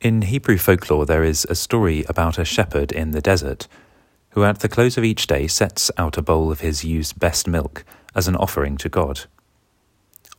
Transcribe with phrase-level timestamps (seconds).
[0.00, 3.68] In Hebrew folklore, there is a story about a shepherd in the desert
[4.30, 7.46] who, at the close of each day, sets out a bowl of his ewe's best
[7.46, 9.26] milk as an offering to God.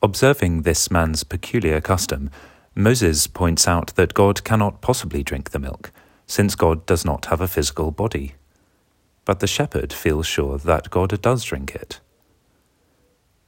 [0.02, 2.32] Observing this man's peculiar custom,
[2.74, 5.92] Moses points out that God cannot possibly drink the milk,
[6.26, 8.34] since God does not have a physical body.
[9.26, 12.00] But the shepherd feels sure that God does drink it.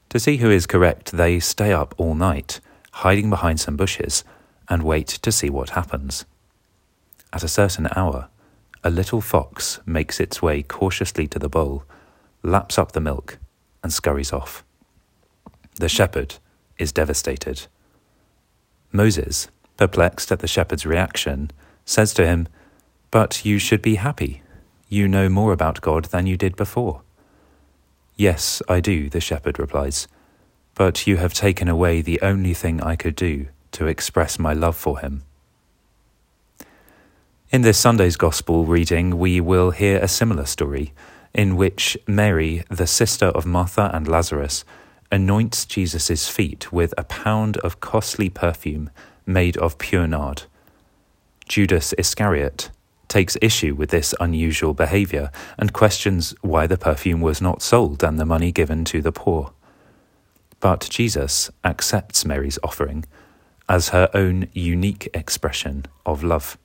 [0.10, 2.60] To see who is correct, they stay up all night,
[2.92, 4.24] hiding behind some bushes
[4.70, 6.26] and wait to see what happens.
[7.32, 8.30] At a certain hour,
[8.84, 11.84] a little fox makes its way cautiously to the bowl,
[12.44, 13.40] laps up the milk,
[13.82, 14.64] and scurries off.
[15.76, 16.36] The shepherd
[16.78, 17.68] is devastated.
[18.92, 19.48] Moses,
[19.78, 21.50] perplexed at the shepherd's reaction,
[21.86, 22.48] says to him,
[23.10, 24.44] But you should be happy.
[24.88, 27.02] You know more about God than you did before.
[28.16, 30.08] Yes, I do, the shepherd replies,
[30.76, 34.76] but you have taken away the only thing I could do to express my love
[34.76, 35.24] for him.
[37.52, 40.94] In this Sunday's Gospel reading, we will hear a similar story
[41.34, 44.66] in which Mary, the sister of Martha and Lazarus,
[45.12, 48.90] anoints Jesus' feet with a pound of costly perfume
[49.26, 50.44] made of pure nard.
[51.48, 52.72] Judas Iscariot
[53.08, 58.20] takes issue with this unusual behavior and questions why the perfume was not sold and
[58.20, 59.54] the money given to the poor.
[60.60, 63.06] But Jesus accepts Mary's offering
[63.74, 66.60] as her own unique expression of love.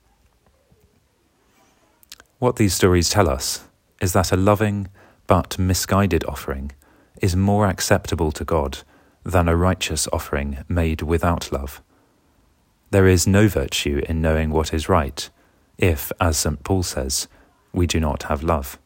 [2.38, 3.64] What these stories tell us
[3.98, 4.88] is that a loving
[5.26, 6.72] but misguided offering
[7.22, 8.80] is more acceptable to God
[9.24, 11.80] than a righteous offering made without love.
[12.90, 15.30] There is no virtue in knowing what is right
[15.78, 16.62] if, as St.
[16.62, 17.26] Paul says,
[17.72, 18.78] we do not have love.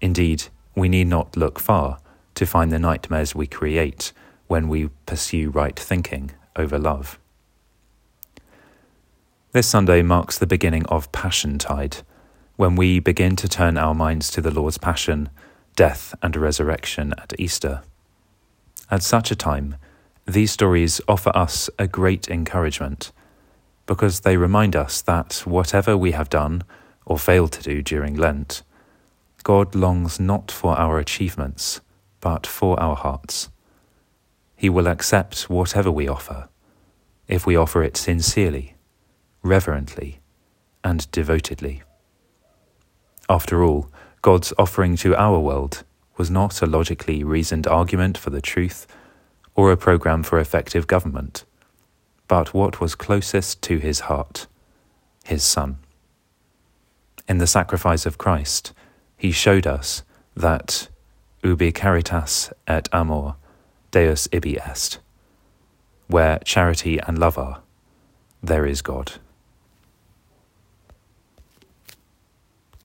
[0.00, 1.98] Indeed, we need not look far
[2.36, 4.14] to find the nightmares we create
[4.46, 7.18] when we pursue right thinking over love.
[9.52, 11.98] This Sunday marks the beginning of Passion Tide,
[12.56, 15.28] when we begin to turn our minds to the Lord's Passion,
[15.76, 17.82] death, and resurrection at Easter.
[18.90, 19.76] At such a time,
[20.26, 23.12] these stories offer us a great encouragement
[23.86, 26.62] because they remind us that whatever we have done
[27.04, 28.62] or failed to do during Lent,
[29.42, 31.80] God longs not for our achievements,
[32.20, 33.48] but for our hearts.
[34.60, 36.50] He will accept whatever we offer,
[37.26, 38.74] if we offer it sincerely,
[39.42, 40.20] reverently,
[40.84, 41.82] and devotedly.
[43.26, 43.88] After all,
[44.20, 45.82] God's offering to our world
[46.18, 48.86] was not a logically reasoned argument for the truth
[49.54, 51.46] or a program for effective government,
[52.28, 54.46] but what was closest to his heart,
[55.24, 55.78] his Son.
[57.26, 58.74] In the sacrifice of Christ,
[59.16, 60.02] he showed us
[60.36, 60.90] that
[61.42, 63.36] ubi caritas et amor
[63.90, 64.98] Deus ibi est.
[66.06, 67.62] Where charity and love are,
[68.42, 69.12] there is God.